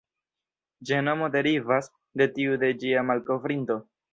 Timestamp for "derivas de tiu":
1.35-2.59